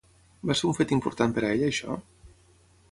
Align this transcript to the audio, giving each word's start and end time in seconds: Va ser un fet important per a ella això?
Va 0.51 0.55
ser 0.61 0.65
un 0.69 0.75
fet 0.77 0.93
important 0.97 1.37
per 1.37 1.45
a 1.45 1.51
ella 1.57 1.71
això? 1.75 2.01